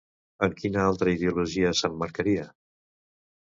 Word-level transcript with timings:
En 0.47 0.55
quina 0.61 0.85
ideologia 1.11 1.75
s'emmarcaria? 1.83 2.51